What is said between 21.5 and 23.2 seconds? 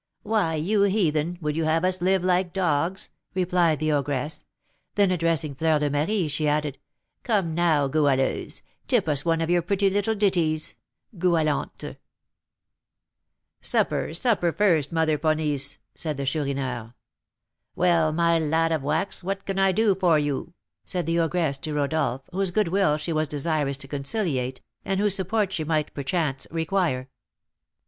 to Rodolph, whose good will she